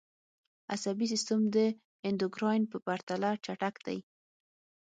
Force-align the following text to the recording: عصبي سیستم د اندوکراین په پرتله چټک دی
عصبي 0.73 1.05
سیستم 1.13 1.39
د 1.55 1.57
اندوکراین 2.07 2.63
په 2.71 2.77
پرتله 2.85 3.29
چټک 3.45 3.75
دی 3.85 3.99